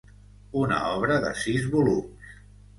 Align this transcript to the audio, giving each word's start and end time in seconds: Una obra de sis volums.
Una 0.61 0.79
obra 0.95 1.19
de 1.27 1.31
sis 1.45 1.71
volums. 1.77 2.35